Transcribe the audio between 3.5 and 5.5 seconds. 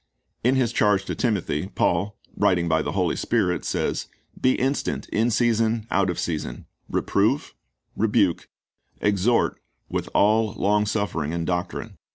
says, "Be instant in